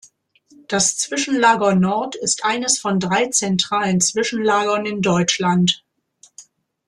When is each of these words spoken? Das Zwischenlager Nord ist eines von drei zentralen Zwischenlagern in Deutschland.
Das 0.67 0.97
Zwischenlager 0.97 1.75
Nord 1.75 2.15
ist 2.15 2.43
eines 2.43 2.79
von 2.79 2.99
drei 2.99 3.27
zentralen 3.27 4.01
Zwischenlagern 4.01 4.87
in 4.87 5.03
Deutschland. 5.03 5.85